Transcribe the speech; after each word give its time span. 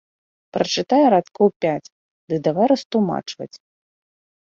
Прачытае 0.55 1.01
радкоў 1.15 1.47
пяць 1.67 1.91
ды 2.29 2.35
давай 2.51 2.65
растлумачваць. 2.75 3.55